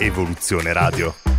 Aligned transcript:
Evoluzione 0.00 0.72
Radio. 0.72 1.29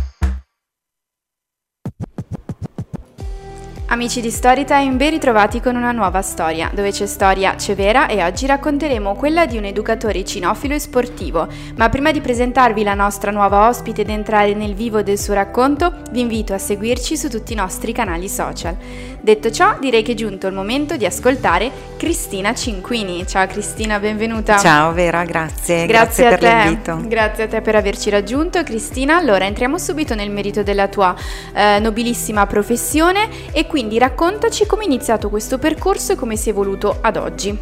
Amici 3.92 4.22
di 4.22 4.30
Storytime, 4.30 4.94
ben 4.94 5.10
ritrovati 5.10 5.60
con 5.60 5.76
una 5.76 5.92
nuova 5.92 6.22
storia. 6.22 6.70
Dove 6.72 6.92
c'è 6.92 7.04
storia 7.04 7.56
c'è 7.56 7.74
vera 7.74 8.06
e 8.06 8.24
oggi 8.24 8.46
racconteremo 8.46 9.14
quella 9.14 9.44
di 9.44 9.58
un 9.58 9.66
educatore 9.66 10.24
cinofilo 10.24 10.72
e 10.72 10.78
sportivo. 10.78 11.46
Ma 11.76 11.90
prima 11.90 12.10
di 12.10 12.22
presentarvi 12.22 12.84
la 12.84 12.94
nostra 12.94 13.30
nuova 13.30 13.68
ospite 13.68 14.00
ed 14.00 14.08
entrare 14.08 14.54
nel 14.54 14.72
vivo 14.74 15.02
del 15.02 15.18
suo 15.18 15.34
racconto, 15.34 15.92
vi 16.10 16.20
invito 16.20 16.54
a 16.54 16.58
seguirci 16.58 17.18
su 17.18 17.28
tutti 17.28 17.52
i 17.52 17.56
nostri 17.56 17.92
canali 17.92 18.30
social. 18.30 18.74
Detto 19.20 19.50
ciò, 19.50 19.76
direi 19.78 20.02
che 20.02 20.12
è 20.12 20.14
giunto 20.14 20.46
il 20.46 20.54
momento 20.54 20.96
di 20.96 21.04
ascoltare 21.04 21.70
Cristina 21.98 22.54
Cinquini. 22.54 23.26
Ciao 23.26 23.46
Cristina, 23.46 23.98
benvenuta. 23.98 24.56
Ciao 24.56 24.94
Vera, 24.94 25.22
grazie. 25.24 25.84
Grazie, 25.84 26.28
grazie 26.28 26.28
per 26.28 26.38
te. 26.38 26.46
l'invito. 26.46 26.98
Grazie 27.08 27.44
a 27.44 27.46
te 27.46 27.60
per 27.60 27.76
averci 27.76 28.08
raggiunto. 28.08 28.62
Cristina, 28.62 29.18
allora 29.18 29.44
entriamo 29.44 29.76
subito 29.76 30.14
nel 30.14 30.30
merito 30.30 30.62
della 30.62 30.88
tua 30.88 31.14
eh, 31.52 31.78
nobilissima 31.78 32.46
professione 32.46 33.28
e 33.52 33.66
quindi 33.66 33.80
raccontaci 33.98 34.66
come 34.66 34.82
è 34.82 34.86
iniziato 34.86 35.28
questo 35.28 35.58
percorso 35.58 36.12
e 36.12 36.16
come 36.16 36.36
si 36.36 36.48
è 36.48 36.52
evoluto 36.52 36.98
ad 37.00 37.16
oggi. 37.16 37.56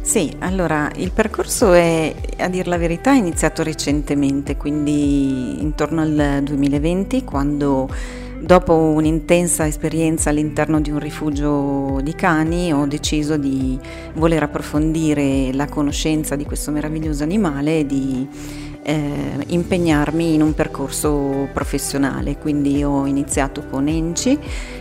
Sì, 0.00 0.32
allora 0.38 0.88
il 0.96 1.10
percorso 1.10 1.72
è, 1.72 2.14
a 2.38 2.48
dir 2.48 2.68
la 2.68 2.78
verità, 2.78 3.12
è 3.12 3.16
iniziato 3.16 3.64
recentemente, 3.64 4.56
quindi 4.56 5.60
intorno 5.60 6.00
al 6.00 6.40
2020, 6.44 7.24
quando 7.24 7.88
dopo 8.38 8.74
un'intensa 8.74 9.66
esperienza 9.66 10.30
all'interno 10.30 10.80
di 10.80 10.90
un 10.90 11.00
rifugio 11.00 12.00
di 12.02 12.14
cani 12.14 12.72
ho 12.72 12.86
deciso 12.86 13.36
di 13.36 13.78
voler 14.14 14.44
approfondire 14.44 15.52
la 15.52 15.66
conoscenza 15.66 16.36
di 16.36 16.44
questo 16.44 16.70
meraviglioso 16.70 17.22
animale 17.24 17.80
e 17.80 17.86
di 17.86 18.28
eh, 18.86 19.44
impegnarmi 19.48 20.34
in 20.34 20.42
un 20.42 20.54
percorso 20.54 21.48
professionale. 21.52 22.38
Quindi 22.38 22.84
ho 22.84 23.04
iniziato 23.04 23.64
con 23.68 23.88
Enci, 23.88 24.38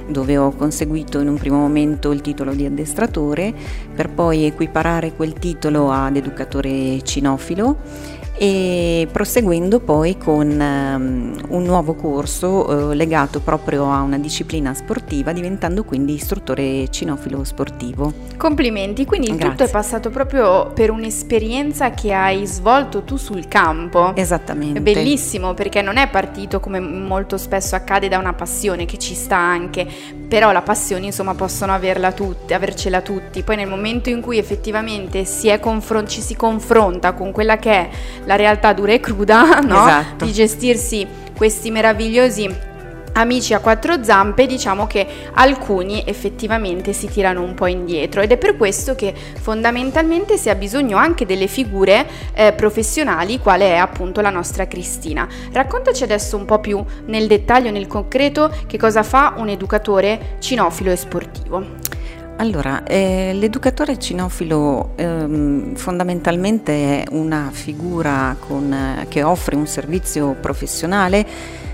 dove 0.07 0.37
ho 0.37 0.51
conseguito 0.51 1.19
in 1.19 1.27
un 1.27 1.37
primo 1.37 1.57
momento 1.57 2.11
il 2.11 2.21
titolo 2.21 2.53
di 2.53 2.65
addestratore, 2.65 3.53
per 3.95 4.09
poi 4.09 4.45
equiparare 4.45 5.13
quel 5.13 5.33
titolo 5.33 5.91
ad 5.91 6.15
educatore 6.15 7.01
cinofilo 7.03 8.23
e 8.37 9.07
proseguendo 9.11 9.79
poi 9.79 10.17
con 10.17 10.49
um, 10.49 11.35
un 11.49 11.63
nuovo 11.63 11.95
corso 11.95 12.69
uh, 12.69 12.91
legato 12.91 13.39
proprio 13.39 13.89
a 13.91 14.01
una 14.01 14.17
disciplina 14.17 14.73
sportiva, 14.73 15.31
diventando 15.31 15.83
quindi 15.83 16.13
istruttore 16.13 16.89
cinofilo 16.89 17.43
sportivo. 17.43 18.11
Complimenti, 18.37 19.05
quindi 19.05 19.29
il 19.29 19.37
tutto 19.37 19.63
è 19.63 19.69
passato 19.69 20.09
proprio 20.09 20.71
per 20.73 20.91
un'esperienza 20.91 21.91
che 21.91 22.13
hai 22.13 22.45
svolto 22.45 23.03
tu 23.03 23.15
sul 23.15 23.47
campo. 23.47 24.13
Esattamente. 24.15 24.79
È 24.79 24.81
bellissimo 24.81 25.53
perché 25.53 25.81
non 25.81 25.97
è 25.97 26.09
partito 26.09 26.59
come 26.59 26.79
molto 26.79 27.37
spesso 27.37 27.75
accade 27.75 28.09
da 28.09 28.17
una 28.17 28.33
passione 28.33 28.85
che 28.85 28.97
ci 28.97 29.15
sta 29.15 29.37
anche, 29.37 29.87
però 30.27 30.51
la 30.51 30.61
passione 30.61 31.05
insomma 31.05 31.35
possono 31.35 31.73
averla 31.73 32.11
tutti, 32.11 32.53
avercela 32.53 33.01
tutti. 33.01 33.43
Poi 33.43 33.55
nel 33.55 33.69
momento 33.69 34.09
in 34.09 34.21
cui 34.21 34.37
effettivamente 34.37 35.23
si 35.23 35.53
confron- 35.59 36.07
ci 36.07 36.21
si 36.21 36.35
confronta 36.35 37.13
con 37.13 37.31
quella 37.31 37.57
che 37.57 37.71
è 37.71 37.89
la 38.25 38.35
realtà 38.35 38.73
dura 38.73 38.93
e 38.93 38.99
cruda, 38.99 39.59
no? 39.65 39.87
Esatto. 39.87 40.25
Di 40.25 40.31
gestirsi 40.31 41.07
questi 41.35 41.71
meravigliosi 41.71 42.73
amici 43.15 43.53
a 43.53 43.59
quattro 43.59 44.03
zampe, 44.03 44.45
diciamo 44.45 44.87
che 44.87 45.07
alcuni 45.33 46.03
effettivamente 46.05 46.93
si 46.93 47.07
tirano 47.07 47.41
un 47.43 47.53
po' 47.53 47.67
indietro 47.67 48.21
ed 48.21 48.31
è 48.31 48.37
per 48.37 48.57
questo 48.57 48.95
che 48.95 49.13
fondamentalmente 49.39 50.37
si 50.37 50.49
ha 50.49 50.55
bisogno 50.55 50.97
anche 50.97 51.25
delle 51.25 51.47
figure 51.47 52.05
eh, 52.33 52.53
professionali, 52.53 53.39
quale 53.39 53.69
è 53.69 53.77
appunto 53.77 54.21
la 54.21 54.29
nostra 54.29 54.67
Cristina. 54.67 55.27
Raccontaci 55.51 56.03
adesso 56.03 56.35
un 56.35 56.45
po' 56.45 56.59
più 56.59 56.83
nel 57.05 57.27
dettaglio, 57.27 57.71
nel 57.71 57.87
concreto, 57.87 58.53
che 58.67 58.77
cosa 58.77 59.03
fa 59.03 59.33
un 59.37 59.49
educatore 59.49 60.37
cinofilo 60.39 60.91
e 60.91 60.95
sportivo. 60.95 61.94
Allora, 62.37 62.83
eh, 62.83 63.31
l'educatore 63.33 63.97
cinofilo 63.97 64.91
ehm, 64.95 65.73
fondamentalmente 65.75 67.03
è 67.03 67.03
una 67.11 67.49
figura 67.49 68.35
con, 68.37 68.73
eh, 68.73 69.05
che 69.07 69.23
offre 69.23 69.55
un 69.55 69.65
servizio 69.65 70.35
professionale 70.41 71.25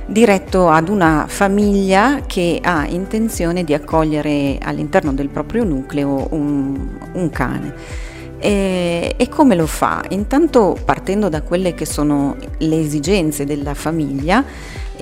diretto 0.05 0.69
ad 0.69 0.87
una 0.87 1.25
famiglia 1.27 2.21
che 2.27 2.59
ha 2.61 2.85
intenzione 2.85 3.63
di 3.63 3.73
accogliere 3.73 4.59
all'interno 4.61 5.13
del 5.13 5.29
proprio 5.29 5.63
nucleo 5.63 6.27
un, 6.29 6.89
un 7.13 7.29
cane. 7.31 7.73
E, 8.37 9.15
e, 9.17 9.29
come 9.29 9.55
lo 9.55 9.65
fa? 9.67 10.03
Intanto 10.09 10.77
partendo 10.85 11.27
da 11.27 11.41
quelle 11.41 11.73
che 11.73 11.85
sono 11.85 12.35
le 12.59 12.79
esigenze 12.79 13.45
della 13.45 13.73
famiglia 13.73 14.43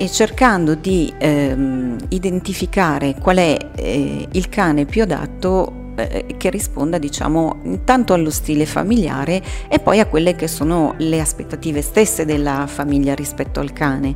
e 0.00 0.10
cercando 0.10 0.74
di 0.74 1.12
ehm, 1.18 1.98
identificare 2.08 3.16
qual 3.20 3.36
è 3.36 3.54
eh, 3.74 4.26
il 4.32 4.48
cane 4.48 4.86
più 4.86 5.02
adatto 5.02 5.92
eh, 5.96 6.24
che 6.38 6.48
risponda 6.48 6.96
diciamo 6.96 7.60
intanto 7.64 8.14
allo 8.14 8.30
stile 8.30 8.64
familiare 8.64 9.42
e 9.68 9.78
poi 9.78 10.00
a 10.00 10.06
quelle 10.06 10.36
che 10.36 10.48
sono 10.48 10.94
le 10.96 11.20
aspettative 11.20 11.82
stesse 11.82 12.24
della 12.24 12.66
famiglia 12.66 13.14
rispetto 13.14 13.60
al 13.60 13.74
cane. 13.74 14.14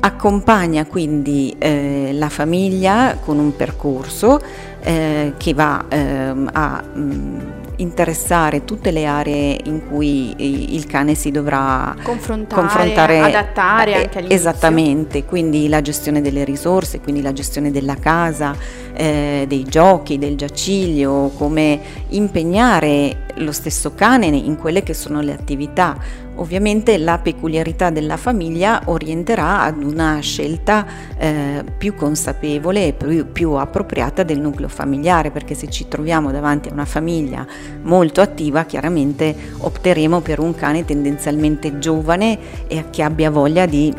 accompagna 0.00 0.84
quindi 0.84 1.56
eh, 1.58 2.10
la 2.12 2.28
famiglia 2.28 3.16
con 3.16 3.38
un 3.38 3.56
percorso 3.56 4.38
eh, 4.82 5.32
che 5.38 5.54
va 5.54 5.86
ehm, 5.88 6.50
a 6.52 6.82
mh, 6.82 7.00
mm, 7.00 7.57
interessare 7.78 8.64
tutte 8.64 8.90
le 8.90 9.04
aree 9.04 9.58
in 9.64 9.88
cui 9.88 10.74
il 10.74 10.86
cane 10.86 11.14
si 11.14 11.30
dovrà 11.30 11.94
confrontare, 12.02 12.60
confrontare 12.60 13.18
adattare 13.20 13.90
eh, 13.90 13.94
anche 13.94 14.18
all'inizio. 14.18 14.36
Esattamente, 14.36 15.24
quindi 15.24 15.68
la 15.68 15.80
gestione 15.80 16.20
delle 16.20 16.44
risorse, 16.44 17.00
quindi 17.00 17.22
la 17.22 17.32
gestione 17.32 17.70
della 17.70 17.96
casa, 17.96 18.54
eh, 18.94 19.44
dei 19.46 19.64
giochi, 19.64 20.18
del 20.18 20.36
giaciglio, 20.36 21.32
come 21.36 21.80
impegnare 22.08 23.26
lo 23.36 23.52
stesso 23.52 23.94
cane 23.94 24.26
in 24.26 24.56
quelle 24.56 24.82
che 24.82 24.94
sono 24.94 25.20
le 25.20 25.32
attività. 25.32 26.26
Ovviamente 26.38 26.98
la 26.98 27.18
peculiarità 27.18 27.90
della 27.90 28.16
famiglia 28.16 28.82
orienterà 28.86 29.62
ad 29.62 29.82
una 29.82 30.20
scelta 30.20 30.86
eh, 31.16 31.64
più 31.76 31.94
consapevole 31.94 32.86
e 32.86 32.92
più, 32.92 33.32
più 33.32 33.52
appropriata 33.52 34.22
del 34.22 34.38
nucleo 34.40 34.68
familiare, 34.68 35.32
perché 35.32 35.54
se 35.54 35.68
ci 35.68 35.88
troviamo 35.88 36.30
davanti 36.30 36.68
a 36.68 36.72
una 36.72 36.84
famiglia 36.84 37.44
molto 37.82 38.20
attiva, 38.20 38.64
chiaramente 38.64 39.34
opteremo 39.58 40.20
per 40.20 40.38
un 40.38 40.54
cane 40.54 40.84
tendenzialmente 40.84 41.80
giovane 41.80 42.38
e 42.68 42.84
che 42.90 43.02
abbia 43.02 43.30
voglia 43.30 43.66
di 43.66 43.92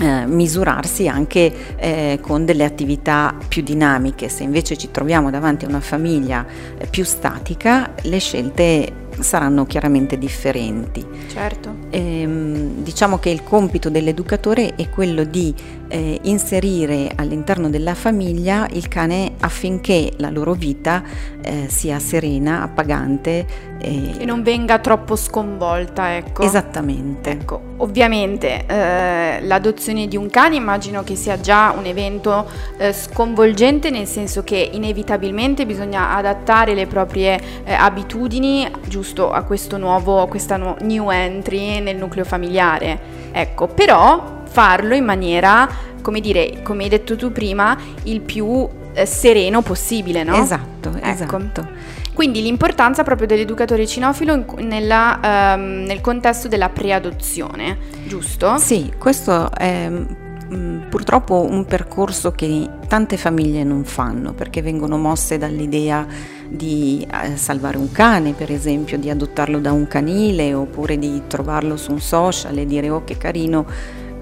eh, 0.00 0.26
misurarsi 0.26 1.08
anche 1.08 1.76
eh, 1.76 2.18
con 2.20 2.44
delle 2.44 2.64
attività 2.64 3.34
più 3.46 3.62
dinamiche. 3.62 4.28
Se 4.28 4.42
invece 4.42 4.76
ci 4.76 4.90
troviamo 4.90 5.30
davanti 5.30 5.64
a 5.64 5.68
una 5.68 5.80
famiglia 5.80 6.44
eh, 6.76 6.86
più 6.86 7.04
statica, 7.04 7.92
le 8.02 8.18
scelte 8.18 9.02
saranno 9.20 9.64
chiaramente 9.66 10.18
differenti. 10.18 11.04
Certo. 11.28 11.76
Ehm, 11.90 12.82
diciamo 12.82 13.18
che 13.18 13.30
il 13.30 13.44
compito 13.44 13.88
dell'educatore 13.88 14.74
è 14.74 14.88
quello 14.88 15.24
di 15.24 15.54
eh, 15.94 16.18
inserire 16.22 17.12
all'interno 17.14 17.70
della 17.70 17.94
famiglia 17.94 18.66
il 18.72 18.88
cane 18.88 19.34
affinché 19.38 20.12
la 20.16 20.28
loro 20.28 20.52
vita 20.52 21.04
eh, 21.40 21.66
sia 21.68 22.00
serena, 22.00 22.62
appagante. 22.62 23.46
Eh, 23.78 24.14
e 24.18 24.24
non 24.24 24.42
venga 24.42 24.80
troppo 24.80 25.14
sconvolta, 25.14 26.16
ecco. 26.16 26.42
Esattamente. 26.42 27.30
Ecco, 27.30 27.60
ovviamente 27.76 28.66
eh, 28.66 29.40
l'adozione 29.42 30.08
di 30.08 30.16
un 30.16 30.28
cane 30.28 30.56
immagino 30.56 31.04
che 31.04 31.14
sia 31.14 31.38
già 31.38 31.72
un 31.78 31.84
evento 31.84 32.50
eh, 32.76 32.92
sconvolgente 32.92 33.90
nel 33.90 34.08
senso 34.08 34.42
che 34.42 34.70
inevitabilmente 34.72 35.64
bisogna 35.64 36.16
adattare 36.16 36.74
le 36.74 36.88
proprie 36.88 37.40
eh, 37.62 37.72
abitudini 37.72 38.68
giusto 38.88 39.30
a 39.30 39.42
questo 39.42 39.76
nuovo, 39.76 40.26
questa 40.26 40.56
nu- 40.56 40.74
new 40.80 41.08
entry 41.10 41.78
nel 41.78 41.96
nucleo 41.96 42.24
familiare. 42.24 43.22
Ecco, 43.30 43.68
però 43.68 44.42
farlo 44.54 44.94
in 44.94 45.04
maniera, 45.04 45.68
come 46.00 46.20
dire, 46.20 46.62
come 46.62 46.84
hai 46.84 46.88
detto 46.88 47.16
tu 47.16 47.32
prima, 47.32 47.76
il 48.04 48.20
più 48.20 48.68
eh, 48.92 49.04
sereno 49.04 49.62
possibile, 49.62 50.22
no? 50.22 50.36
Esatto, 50.36 50.92
ecco. 50.94 51.08
esatto. 51.08 51.68
Quindi 52.14 52.40
l'importanza 52.40 53.02
proprio 53.02 53.26
dell'educatore 53.26 53.84
cinofilo 53.84 54.44
nella, 54.58 55.56
um, 55.56 55.82
nel 55.84 56.00
contesto 56.00 56.46
della 56.46 56.68
preadozione, 56.68 57.76
giusto? 58.06 58.56
Sì, 58.58 58.92
questo 58.96 59.50
è 59.50 59.90
mm, 59.90 60.82
purtroppo 60.88 61.42
un 61.42 61.64
percorso 61.64 62.30
che 62.30 62.70
tante 62.86 63.16
famiglie 63.16 63.64
non 63.64 63.82
fanno 63.82 64.34
perché 64.34 64.62
vengono 64.62 64.96
mosse 64.96 65.36
dall'idea 65.36 66.06
di 66.48 67.04
eh, 67.10 67.36
salvare 67.36 67.78
un 67.78 67.90
cane, 67.90 68.32
per 68.34 68.52
esempio, 68.52 68.96
di 68.98 69.10
adottarlo 69.10 69.58
da 69.58 69.72
un 69.72 69.88
canile 69.88 70.54
oppure 70.54 70.96
di 70.96 71.22
trovarlo 71.26 71.76
su 71.76 71.90
un 71.90 72.00
social 72.00 72.56
e 72.56 72.64
dire 72.64 72.90
oh 72.90 73.02
che 73.02 73.18
carino 73.18 73.66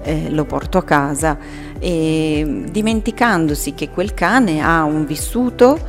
eh, 0.03 0.29
lo 0.29 0.45
porto 0.45 0.77
a 0.77 0.83
casa. 0.83 1.37
E 1.79 2.63
dimenticandosi 2.69 3.73
che 3.73 3.89
quel 3.89 4.13
cane 4.13 4.61
ha 4.61 4.83
un 4.83 5.05
vissuto 5.05 5.79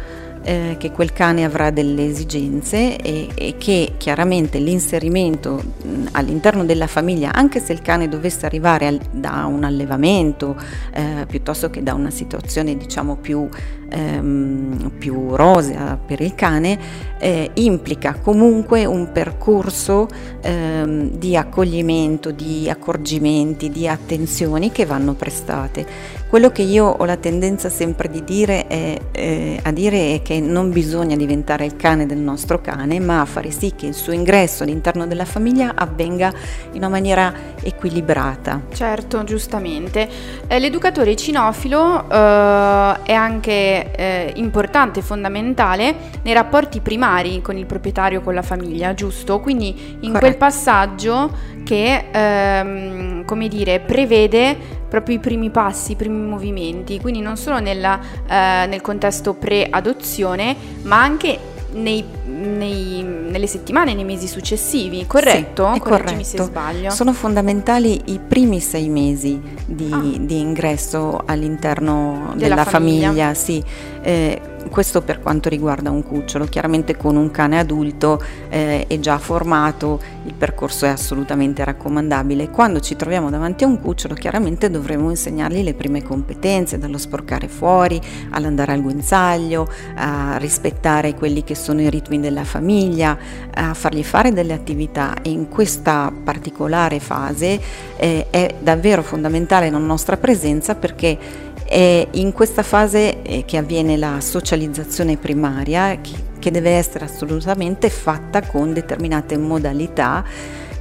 eh, 0.44 0.76
che 0.78 0.90
quel 0.90 1.12
cane 1.12 1.44
avrà 1.44 1.70
delle 1.70 2.06
esigenze 2.06 2.96
e, 2.96 3.28
e 3.34 3.54
che 3.56 3.94
chiaramente 3.96 4.58
l'inserimento 4.58 5.54
mh, 5.54 6.08
all'interno 6.12 6.64
della 6.64 6.86
famiglia, 6.86 7.32
anche 7.32 7.60
se 7.60 7.72
il 7.72 7.80
cane 7.80 8.08
dovesse 8.08 8.44
arrivare 8.44 8.86
al, 8.86 9.00
da 9.10 9.46
un 9.46 9.64
allevamento 9.64 10.56
eh, 10.92 11.24
piuttosto 11.26 11.70
che 11.70 11.82
da 11.82 11.94
una 11.94 12.10
situazione 12.10 12.76
diciamo 12.76 13.16
più 13.16 13.48
ehm, 13.94 14.90
più 14.98 15.36
rosea 15.36 15.98
per 16.04 16.20
il 16.20 16.34
cane, 16.34 16.78
eh, 17.18 17.50
implica 17.54 18.18
comunque 18.20 18.84
un 18.84 19.12
percorso 19.12 20.08
ehm, 20.40 21.10
di 21.10 21.36
accoglimento, 21.36 22.30
di 22.30 22.68
accorgimenti, 22.68 23.70
di 23.70 23.88
attenzioni 23.88 24.72
che 24.72 24.84
vanno 24.84 25.14
prestate. 25.14 26.22
Quello 26.28 26.50
che 26.50 26.62
io 26.62 26.86
ho 26.86 27.04
la 27.04 27.16
tendenza 27.16 27.68
sempre 27.68 28.08
di 28.08 28.24
dire 28.24 28.66
è, 28.66 28.98
eh, 29.12 29.60
a 29.62 29.70
dire 29.70 30.14
è 30.14 30.22
che 30.22 30.40
non 30.40 30.72
bisogna 30.72 31.14
diventare 31.14 31.64
il 31.64 31.76
cane 31.76 32.06
del 32.06 32.18
nostro 32.18 32.60
cane, 32.60 32.98
ma 32.98 33.24
fare 33.24 33.52
sì 33.52 33.72
che 33.76 33.86
il 33.86 33.94
suo 33.94 34.12
ingresso 34.12 34.64
all'interno 34.64 35.06
della 35.06 35.26
famiglia 35.26 35.74
avvenga 35.76 36.32
in 36.72 36.78
una 36.78 36.88
maniera 36.88 37.32
equilibrata. 37.62 38.62
Certo, 38.72 39.22
giustamente. 39.22 40.08
Eh, 40.48 40.58
l'educatore 40.58 41.14
cinofilo 41.14 42.10
eh, 42.10 42.98
è 43.04 43.12
anche 43.12 43.83
eh, 43.92 44.32
importante, 44.36 45.02
fondamentale 45.02 45.94
nei 46.22 46.34
rapporti 46.34 46.80
primari 46.80 47.40
con 47.42 47.56
il 47.56 47.66
proprietario, 47.66 48.20
con 48.20 48.34
la 48.34 48.42
famiglia, 48.42 48.94
giusto? 48.94 49.40
Quindi 49.40 49.68
in 49.68 50.12
Corretto. 50.12 50.18
quel 50.18 50.36
passaggio 50.36 51.36
che, 51.64 52.04
ehm, 52.10 53.24
come 53.24 53.48
dire, 53.48 53.80
prevede 53.80 54.56
proprio 54.88 55.16
i 55.16 55.18
primi 55.18 55.50
passi, 55.50 55.92
i 55.92 55.96
primi 55.96 56.26
movimenti, 56.26 57.00
quindi 57.00 57.20
non 57.20 57.36
solo 57.36 57.58
nella, 57.58 57.98
eh, 58.28 58.66
nel 58.66 58.80
contesto 58.80 59.34
pre-adozione, 59.34 60.54
ma 60.82 61.00
anche 61.00 61.38
nei, 61.72 62.04
nei, 62.44 63.02
nelle 63.02 63.46
settimane, 63.46 63.94
nei 63.94 64.04
mesi 64.04 64.26
successivi, 64.26 65.06
corretto? 65.06 65.72
Sì, 65.72 65.80
corretto. 65.80 66.22
se 66.22 66.42
sbaglio. 66.42 66.90
Sono 66.90 67.12
fondamentali 67.12 68.00
i 68.06 68.20
primi 68.20 68.60
sei 68.60 68.88
mesi 68.88 69.40
di, 69.66 69.90
ah. 69.92 70.00
di 70.18 70.38
ingresso 70.38 71.22
all'interno 71.24 72.32
della, 72.34 72.48
della 72.54 72.64
famiglia. 72.64 73.06
famiglia 73.06 73.34
sì. 73.34 73.62
Eh, 74.02 74.40
questo 74.74 75.02
per 75.02 75.20
quanto 75.20 75.48
riguarda 75.48 75.92
un 75.92 76.02
cucciolo, 76.02 76.46
chiaramente 76.46 76.96
con 76.96 77.14
un 77.14 77.30
cane 77.30 77.60
adulto 77.60 78.20
eh, 78.48 78.88
è 78.88 78.98
già 78.98 79.18
formato, 79.18 80.00
il 80.24 80.34
percorso 80.34 80.84
è 80.84 80.88
assolutamente 80.88 81.62
raccomandabile. 81.62 82.50
Quando 82.50 82.80
ci 82.80 82.96
troviamo 82.96 83.30
davanti 83.30 83.62
a 83.62 83.68
un 83.68 83.80
cucciolo 83.80 84.14
chiaramente 84.14 84.70
dovremo 84.70 85.10
insegnargli 85.10 85.62
le 85.62 85.74
prime 85.74 86.02
competenze, 86.02 86.76
dallo 86.76 86.98
sporcare 86.98 87.46
fuori, 87.46 88.00
all'andare 88.30 88.72
al 88.72 88.82
guinzaglio, 88.82 89.68
a 89.94 90.38
rispettare 90.38 91.14
quelli 91.14 91.44
che 91.44 91.54
sono 91.54 91.80
i 91.80 91.88
ritmi 91.88 92.18
della 92.18 92.42
famiglia, 92.42 93.16
a 93.54 93.74
fargli 93.74 94.02
fare 94.02 94.32
delle 94.32 94.54
attività 94.54 95.14
e 95.22 95.30
in 95.30 95.48
questa 95.48 96.12
particolare 96.24 96.98
fase 96.98 97.60
eh, 97.96 98.26
è 98.28 98.56
davvero 98.58 99.04
fondamentale 99.04 99.70
la 99.70 99.78
nostra 99.78 100.16
presenza 100.16 100.74
perché 100.74 101.52
è 101.64 102.06
in 102.12 102.32
questa 102.32 102.62
fase 102.62 103.22
eh, 103.22 103.44
che 103.44 103.56
avviene 103.56 103.96
la 103.96 104.20
socializzazione 104.20 105.16
primaria 105.16 105.98
che 106.38 106.50
deve 106.50 106.70
essere 106.70 107.06
assolutamente 107.06 107.88
fatta 107.88 108.42
con 108.42 108.72
determinate 108.72 109.38
modalità 109.38 110.24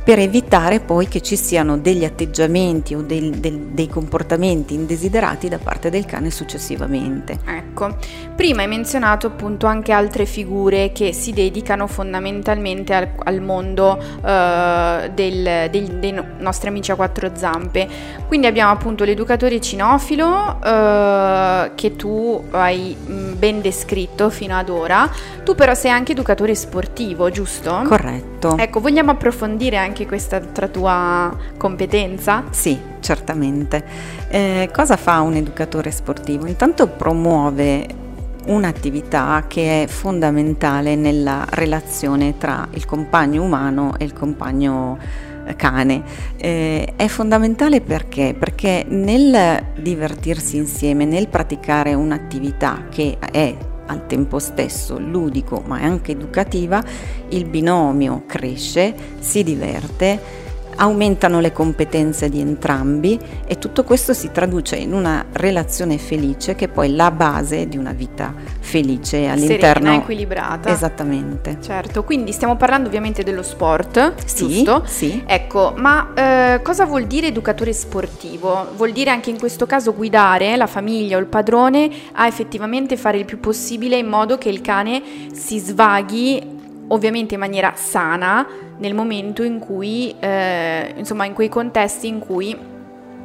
per 0.04 0.20
evitare 0.20 0.82
poi 0.82 1.08
che 1.08 1.22
ci 1.22 1.38
siano 1.38 1.78
degli 1.78 2.04
atteggiamenti 2.04 2.94
o 2.94 3.02
del, 3.02 3.30
del, 3.32 3.58
dei 3.72 3.88
comportamenti 3.88 4.74
indesiderati 4.74 5.48
da 5.48 5.58
parte 5.58 5.90
del 5.90 6.06
cane 6.06 6.30
successivamente. 6.30 7.40
Ecco, 7.46 7.96
prima 8.36 8.64
hai 8.64 8.68
menzionato 8.68 9.28
appunto 9.28 9.66
anche 9.66 9.94
altre 9.94 10.26
figure 10.26 10.92
che 10.92 11.14
si 11.14 11.32
dedicano 11.32 11.88
fondamentalmente 11.88 12.94
al, 12.94 13.10
al 13.24 13.40
mondo 13.40 13.98
uh, 13.98 15.10
del, 15.14 15.70
dei 15.70 16.22
nostri 16.40 16.68
amici 16.68 16.92
a 16.92 16.96
quattro 16.96 17.32
zampe. 17.34 17.88
Quindi 18.28 18.48
abbiamo 18.48 18.72
appunto 18.72 19.06
l'educatore 19.06 19.62
cinofilo 19.62 20.28
uh, 20.28 21.76
che 21.76 21.96
tu 21.96 22.44
hai 22.52 22.96
mm, 23.00 23.34
ben 23.38 23.62
descritto 23.62 24.30
fino 24.30 24.58
ad 24.58 24.68
ora, 24.68 25.10
tu 25.46 25.56
però 25.56 25.74
sei 25.74 25.92
anche 25.92 26.12
educatore 26.12 26.56
sportivo, 26.56 27.30
giusto? 27.30 27.84
Corretto. 27.86 28.58
Ecco, 28.58 28.82
vogliamo 28.82 29.12
approfondire 29.12 29.78
anche 29.78 29.93
anche 29.94 30.08
questa 30.08 30.40
tra 30.40 30.68
tua 30.68 31.38
competenza? 31.56 32.46
Sì, 32.50 32.78
certamente. 33.00 33.86
Eh, 34.28 34.70
cosa 34.74 34.98
fa 34.98 35.22
un 35.22 35.36
educatore 35.36 35.92
sportivo? 35.92 36.48
Intanto 36.48 36.88
promuove 36.88 38.02
un'attività 38.48 39.46
che 39.48 39.84
è 39.84 39.88
fondamentale 39.88 40.96
nella 40.96 41.46
relazione 41.48 42.38
tra 42.40 42.68
il 42.72 42.86
compagno 42.86 43.44
umano 43.44 43.94
e 44.00 44.06
il 44.06 44.14
compagno 44.14 44.98
eh, 45.46 45.56
cane. 45.56 46.02
Eh, 46.38 46.94
è 46.96 47.08
fondamentale 47.08 47.80
perché? 47.82 48.36
Perché 48.38 48.84
nel 48.90 49.64
divertirsi 49.78 50.58
insieme, 50.58 51.06
nel 51.06 51.28
praticare 51.28 51.94
un'attività 51.94 52.88
che 52.90 53.20
è 53.20 53.56
al 53.88 54.08
tempo 54.08 54.40
stesso 54.40 54.98
ludico 55.00 55.62
ma 55.66 55.82
anche 55.82 56.12
educativa, 56.12 56.84
il 57.30 57.46
binomio 57.46 58.24
cresce, 58.26 58.94
si 59.20 59.44
diverte, 59.44 60.43
aumentano 60.76 61.40
le 61.40 61.52
competenze 61.52 62.30
di 62.30 62.40
entrambi 62.40 63.20
e 63.46 63.58
tutto 63.60 63.84
questo 63.84 64.14
si 64.14 64.32
traduce 64.32 64.76
in 64.76 64.94
una 64.94 65.26
relazione 65.34 65.98
felice 65.98 66.56
che 66.56 66.66
è 66.66 66.68
poi 66.68 66.96
la 66.96 67.12
base 67.12 67.68
di 67.68 67.78
una 67.78 67.94
vita 67.94 68.34
felice 68.60 69.28
all'interno 69.28 69.86
Serena, 69.86 69.96
equilibrata. 69.96 70.70
Esattamente. 70.70 71.58
Certo, 71.62 72.04
quindi 72.04 72.32
stiamo 72.32 72.56
parlando 72.56 72.88
ovviamente 72.88 73.24
dello 73.24 73.44
sport, 73.44 74.14
Sì, 74.26 74.48
giusto? 74.48 74.84
sì. 74.86 75.24
Ecco, 75.26 75.74
ma 75.76 76.12
eh, 76.14 76.60
cosa 76.64 76.86
vuol 76.86 77.06
dire 77.06 77.28
educatore 77.28 77.74
sportivo? 77.74 78.70
Vuol 78.76 78.92
dire 78.92 79.10
anche 79.12 79.30
in 79.30 79.38
questo 79.40 79.66
caso 79.66 79.94
guidare 79.94 80.56
la 80.58 80.68
famiglia 80.68 81.18
o 81.18 81.20
il 81.20 81.28
padrone 81.28 81.90
a 82.14 82.28
effettivamente 82.28 82.98
fare 82.98 83.18
il 83.18 83.26
più 83.26 83.40
possibile 83.40 83.98
in 83.98 84.08
modo 84.08 84.38
che 84.38 84.50
il 84.50 84.62
cane 84.62 85.02
si 85.34 85.60
svaghi 85.60 86.62
ovviamente 86.88 87.36
in 87.36 87.40
maniera 87.40 87.74
sana 87.76 88.46
nel 88.84 88.94
momento 88.94 89.44
in 89.44 89.60
cui, 89.60 90.14
eh, 90.20 90.94
insomma, 90.98 91.24
in 91.24 91.32
quei 91.32 91.48
contesti 91.48 92.08
in 92.08 92.20
cui 92.20 92.54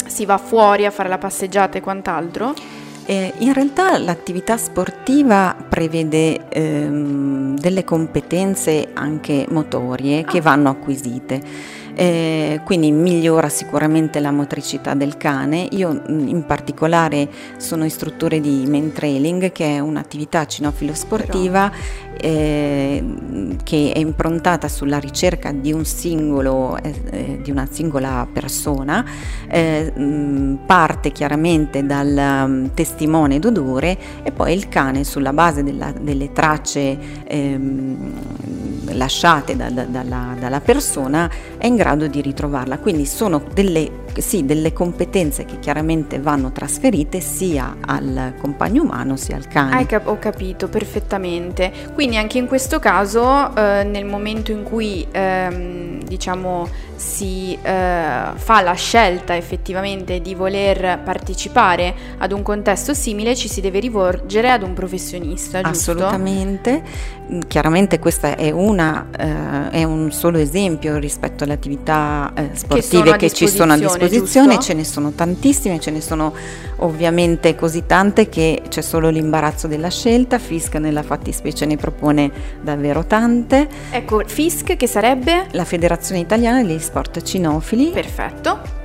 si 0.06 0.24
va 0.24 0.38
fuori 0.38 0.86
a 0.86 0.92
fare 0.92 1.08
la 1.08 1.18
passeggiata 1.18 1.78
e 1.78 1.80
quant'altro. 1.80 2.54
Eh, 3.04 3.32
in 3.38 3.52
realtà 3.52 3.98
l'attività 3.98 4.56
sportiva 4.56 5.56
prevede 5.68 6.48
ehm, 6.48 7.58
delle 7.58 7.82
competenze 7.82 8.90
anche 8.92 9.46
motorie 9.48 10.24
che 10.24 10.40
vanno 10.40 10.68
acquisite. 10.70 11.40
Eh, 12.00 12.60
quindi 12.64 12.92
migliora 12.92 13.48
sicuramente 13.48 14.20
la 14.20 14.30
motricità 14.30 14.94
del 14.94 15.16
cane. 15.16 15.66
Io 15.72 15.90
mh, 16.06 16.28
in 16.28 16.44
particolare 16.46 17.28
sono 17.56 17.84
istruttore 17.84 18.38
di 18.38 18.66
main 18.68 18.92
trailing, 18.92 19.50
che 19.50 19.74
è 19.74 19.78
un'attività 19.80 20.46
cinofilo 20.46 20.94
sportiva 20.94 21.72
eh, 22.20 23.04
che 23.64 23.92
è 23.94 23.98
improntata 23.98 24.68
sulla 24.68 24.98
ricerca 24.98 25.50
di 25.50 25.72
un 25.72 25.84
singolo, 25.84 26.76
eh, 26.80 26.94
eh, 27.10 27.40
di 27.42 27.50
una 27.50 27.66
singola 27.68 28.28
persona, 28.32 29.04
eh, 29.48 29.90
mh, 29.92 30.60
parte 30.66 31.10
chiaramente 31.10 31.84
dal 31.84 32.44
um, 32.46 32.70
testimone 32.74 33.40
d'odore 33.40 33.98
e 34.22 34.30
poi 34.30 34.52
il 34.52 34.68
cane 34.68 35.02
sulla 35.02 35.32
base 35.32 35.64
della- 35.64 35.92
delle 36.00 36.32
tracce 36.32 36.96
ehm, 37.24 38.12
lasciate 38.92 39.54
da- 39.56 39.70
da- 39.70 39.84
dalla, 39.84 40.34
dalla 40.38 40.60
persona 40.60 41.30
è 41.56 41.66
in 41.66 41.76
grado 41.76 41.86
di 41.96 42.20
ritrovarla. 42.20 42.78
Quindi 42.78 43.06
sono 43.06 43.42
delle, 43.52 43.90
sì, 44.16 44.44
delle 44.44 44.72
competenze 44.72 45.44
che 45.44 45.58
chiaramente 45.58 46.18
vanno 46.18 46.52
trasferite 46.52 47.20
sia 47.20 47.76
al 47.80 48.34
compagno 48.40 48.82
umano 48.82 49.16
sia 49.16 49.36
al 49.36 49.48
cane. 49.48 49.86
Cap- 49.86 50.06
ho 50.06 50.18
capito 50.18 50.68
perfettamente. 50.68 51.72
Quindi 51.94 52.16
anche 52.16 52.38
in 52.38 52.46
questo 52.46 52.78
caso, 52.78 53.54
eh, 53.54 53.84
nel 53.84 54.04
momento 54.04 54.52
in 54.52 54.62
cui 54.62 55.06
ehm, 55.10 56.02
diciamo 56.04 56.68
si 56.96 57.56
eh, 57.62 58.22
fa 58.34 58.60
la 58.60 58.74
scelta 58.74 59.36
effettivamente 59.36 60.20
di 60.20 60.34
voler 60.34 60.98
partecipare 61.04 61.94
ad 62.18 62.32
un 62.32 62.42
contesto 62.42 62.92
simile, 62.92 63.36
ci 63.36 63.48
si 63.48 63.60
deve 63.60 63.78
rivolgere 63.78 64.50
ad 64.50 64.62
un 64.62 64.74
professionista, 64.74 65.60
giusto? 65.60 65.92
Assolutamente, 65.92 66.82
Mm, 67.30 67.40
chiaramente 67.46 67.98
questa 67.98 68.36
è, 68.36 68.50
una, 68.50 69.06
eh, 69.16 69.70
è 69.70 69.84
un 69.84 70.10
solo 70.10 70.38
esempio 70.38 70.96
rispetto 70.96 71.44
alle 71.44 71.52
attività 71.52 72.32
eh, 72.34 72.50
sportive 72.54 73.10
a 73.10 73.16
che, 73.16 73.30
ci 73.30 73.46
sono 73.46 73.74
a 73.74 73.76
disposizione, 73.76 73.97
disposizione, 74.06 74.54
giusto? 74.54 74.62
ce 74.62 74.74
ne 74.74 74.84
sono 74.84 75.10
tantissime, 75.12 75.80
ce 75.80 75.90
ne 75.90 76.00
sono 76.00 76.32
ovviamente 76.76 77.54
così 77.54 77.84
tante 77.86 78.28
che 78.28 78.62
c'è 78.68 78.80
solo 78.80 79.08
l'imbarazzo 79.08 79.66
della 79.66 79.90
scelta, 79.90 80.38
FISC 80.38 80.74
nella 80.74 81.02
fattispecie 81.02 81.66
ne 81.66 81.76
propone 81.76 82.30
davvero 82.62 83.04
tante, 83.04 83.68
Ecco, 83.90 84.22
FISC 84.24 84.76
che 84.76 84.86
sarebbe? 84.86 85.46
la 85.52 85.64
Federazione 85.64 86.20
Italiana 86.20 86.62
degli 86.62 86.78
Sport 86.78 87.22
Cinofili 87.22 87.90
Perfetto. 87.90 88.76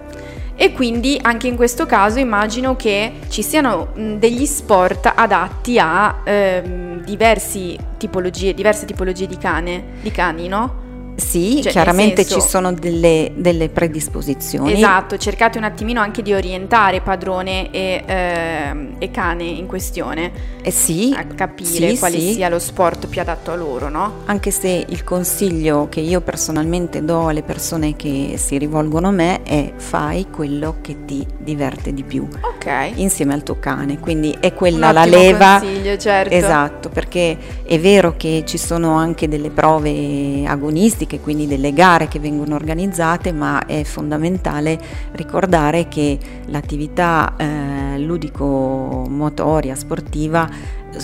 E 0.56 0.72
quindi 0.72 1.20
anche 1.22 1.48
in 1.48 1.56
questo 1.56 1.88
caso 1.88 2.20
immagino 2.20 2.76
che 2.76 3.14
ci 3.30 3.42
siano 3.42 3.90
degli 3.96 4.46
sport 4.46 5.12
adatti 5.14 5.80
a 5.80 6.22
ehm, 6.24 7.04
diversi 7.04 7.76
tipologie, 7.98 8.54
diverse 8.54 8.86
tipologie 8.86 9.26
di 9.26 9.38
cane, 9.38 9.84
di 10.02 10.12
cani, 10.12 10.48
no? 10.48 10.82
Sì, 11.16 11.62
Cioè, 11.62 11.72
chiaramente 11.72 12.24
senso- 12.24 12.42
ci 12.42 12.48
sono 12.50 12.74
delle, 12.74 13.32
delle 13.36 13.70
predisposizioni. 13.70 14.74
Esatto, 14.74 15.18
cercate 15.18 15.58
un 15.58 15.64
attimino 15.64 16.02
anche 16.02 16.22
di 16.22 16.34
orientare 16.34 17.02
padrone 17.02 17.70
e, 17.72 18.04
ehm, 18.06 18.96
e 18.98 19.12
cane 19.12 19.44
in 19.44 19.68
questione, 19.68 20.32
Eh 20.64 20.72
sì, 20.72 21.14
a 21.16 21.26
capire 21.26 21.92
sì, 21.94 22.00
quale 22.00 22.20
sì. 22.20 22.34
sia 22.34 22.50
lo 22.50 22.58
sport 22.60 23.08
più 23.08 23.22
adatto 23.22 23.52
a 23.52 23.56
loro, 23.56 23.90
no? 23.90 24.22
Anche 24.26 24.50
se 24.52 24.86
il 24.88 25.04
consiglio 25.04 25.88
che 25.90 26.00
io 26.00 26.22
personalmente 26.22 27.04
do 27.04 27.28
alle 27.28 27.44
persone 27.44 27.96
che 27.96 28.34
si 28.38 28.58
rivolgono 28.58 29.10
a 29.10 29.12
me 29.12 29.44
è 29.44 29.72
fai 29.76 30.28
quello 30.32 30.78
che 30.82 31.06
ti 31.06 31.26
diverte 31.38 31.94
di 31.94 32.04
più 32.04 32.28
Ok. 32.42 32.92
insieme 32.96 33.34
al 33.34 33.44
tuo 33.44 33.58
cane, 33.60 34.00
quindi 34.00 34.36
è 34.40 34.54
quella 34.54 34.92
la 34.92 35.06
leva. 35.06 35.60
consiglio, 35.60 35.98
certo. 35.98 36.34
Esatto, 36.34 36.90
perché 36.90 37.38
è 37.66 37.80
vero 37.80 38.16
che 38.18 38.44
ci 38.48 38.58
sono 38.58 38.96
anche 38.96 39.28
delle 39.28 39.50
prove 39.50 40.44
agonistiche, 40.46 41.02
quindi 41.20 41.48
delle 41.48 41.74
gare 41.74 42.08
che 42.08 42.20
vengono 42.20 42.56
organizzate, 42.56 43.32
ma 43.32 43.66
è 43.66 43.84
fondamentale 43.84 44.80
ricordare 45.14 45.88
che 45.88 46.18
l'attività 46.46 47.36
eh, 47.38 48.00
ludico-motoria 48.00 49.76
sportiva 49.76 50.50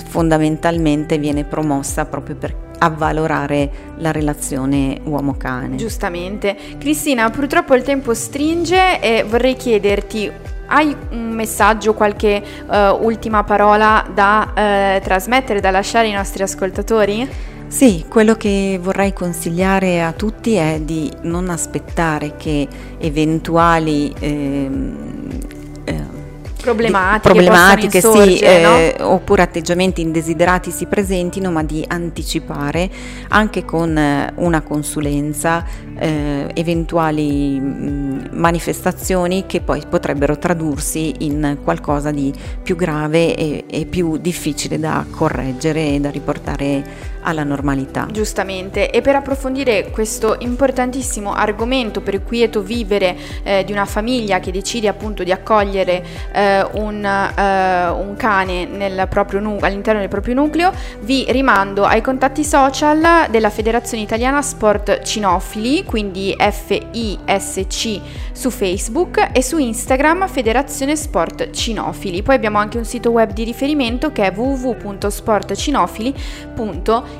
fondamentalmente 0.08 1.18
viene 1.18 1.44
promossa 1.44 2.06
proprio 2.06 2.36
per 2.36 2.68
avvalorare 2.80 3.70
la 3.98 4.12
relazione 4.12 5.00
uomo-cane. 5.04 5.76
Giustamente. 5.76 6.56
Cristina, 6.78 7.30
purtroppo 7.30 7.76
il 7.76 7.84
tempo 7.84 8.14
stringe 8.14 9.00
e 9.02 9.24
vorrei 9.28 9.56
chiederti, 9.56 10.32
hai 10.68 10.96
un 11.12 11.32
messaggio, 11.32 11.94
qualche 11.94 12.42
eh, 12.70 12.90
ultima 13.02 13.44
parola 13.44 14.06
da 14.14 14.54
eh, 14.54 15.02
trasmettere, 15.04 15.60
da 15.60 15.72
lasciare 15.72 16.08
ai 16.08 16.14
nostri 16.14 16.44
ascoltatori? 16.44 17.28
Sì, 17.70 18.04
quello 18.10 18.34
che 18.34 18.80
vorrei 18.82 19.14
consigliare 19.14 20.02
a 20.02 20.12
tutti 20.12 20.56
è 20.56 20.82
di 20.84 21.10
non 21.22 21.50
aspettare 21.50 22.36
che 22.36 22.68
eventuali 22.98 24.12
ehm, 24.20 25.40
eh, 25.84 26.20
Problematiche, 26.62 27.20
problematiche, 27.22 28.02
sì, 28.02 28.08
insorgere, 28.08 28.62
no? 28.62 28.76
eh, 28.76 28.96
oppure 29.00 29.44
atteggiamenti 29.44 30.02
indesiderati 30.02 30.72
si 30.72 30.88
presentino, 30.88 31.52
ma 31.52 31.64
di 31.64 31.86
anticipare 31.88 32.90
anche 33.30 33.64
con 33.64 33.98
eh, 33.98 34.34
una 34.36 34.62
consulenza 34.62 35.64
eh, 35.98 36.52
eventuali 36.54 37.58
mh, 37.58 38.32
manifestazioni 38.34 39.46
che 39.46 39.62
poi 39.62 39.84
potrebbero 39.88 40.38
tradursi 40.38 41.14
in 41.20 41.60
qualcosa 41.64 42.12
di 42.12 42.34
più 42.62 42.76
grave 42.76 43.36
e, 43.36 43.64
e 43.70 43.86
più 43.86 44.18
difficile 44.18 44.78
da 44.78 45.06
correggere 45.10 45.94
e 45.94 46.00
da 46.02 46.10
riportare 46.10 46.84
alla 47.22 47.44
normalità. 47.44 48.08
Giustamente, 48.12 48.90
e 48.90 49.02
per 49.02 49.16
approfondire 49.16 49.90
questo 49.92 50.38
importantissimo 50.40 51.34
argomento 51.34 52.02
per 52.02 52.14
il 52.14 52.24
quieto 52.24 52.62
vivere 52.62 53.16
eh, 53.44 53.64
di 53.64 53.72
una 53.72 53.86
famiglia 53.86 54.40
che 54.40 54.52
decide 54.52 54.88
appunto 54.88 55.24
di 55.24 55.32
accogliere 55.32 56.04
eh, 56.32 56.68
un, 56.74 57.04
eh, 57.04 57.90
un 57.90 58.16
cane 58.18 58.66
nu- 58.66 59.58
all'interno 59.62 60.00
del 60.00 60.10
proprio 60.10 60.34
nucleo, 60.34 60.72
vi 61.02 61.26
rimando 61.30 61.86
ai 61.86 62.02
contatti 62.02 62.44
social 62.44 63.28
della 63.30 63.50
Federazione 63.50 64.04
Italiana 64.04 64.42
Sport 64.42 65.02
Cinofili, 65.02 65.84
quindi 65.84 66.36
FISC 66.38 68.00
su 68.32 68.50
Facebook 68.50 69.30
e 69.34 69.44
su 69.44 69.58
Instagram 69.58 70.28
Federazione 70.28 70.96
Sport 70.96 71.52
Cinofili. 71.52 72.22
Poi 72.24 72.36
abbiamo 72.36 72.58
anche 72.58 72.78
un 72.78 72.86
sito 72.86 73.12
web 73.12 73.32
di 73.32 73.44
riferimento 73.44 74.12
che 74.12 74.26
è 74.26 74.32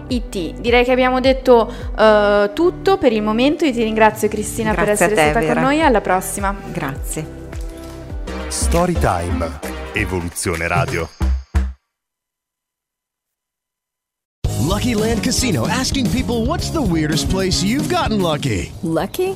www.sportcinofili.it. 0.10 0.60
Direi 0.62 0.84
che 0.84 0.92
abbiamo 0.92 1.20
detto 1.20 1.72
eh, 1.98 2.52
tutto 2.54 2.98
per 2.98 3.14
il 3.14 3.22
momento. 3.22 3.66
Io 3.66 3.72
ti 3.72 3.84
ringrazio 3.84 4.28
Cristina 4.28 4.74
per 4.74 4.86
Grazie 4.86 5.06
a 5.06 5.10
essere 5.10 5.16
te, 5.16 5.30
stata 5.30 5.40
Vera. 5.40 5.54
con 5.54 5.64
noi 5.64 5.82
alla 5.82 6.02
prossima. 6.02 6.56
Grazie. 6.72 7.38
Storytime. 8.48 9.60
Evoluzione 9.94 10.68
Radio. 10.68 11.10
Lucky 14.62 14.94
Land 14.94 15.24
Casino 15.24 15.68
asking 15.68 16.10
people 16.12 16.46
what's 16.46 16.70
the 16.70 16.82
weirdest 16.82 17.30
place 17.30 17.64
you've 17.64 17.90
gotten 17.90 18.22
lucky? 18.22 18.72
Lucky? 18.84 19.36